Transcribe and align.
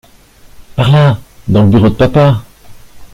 Par 0.75 0.89
là! 0.91 1.19
dans 1.47 1.61
le 1.61 1.69
bureau 1.69 1.89
de 1.89 1.93
papa! 1.93 2.43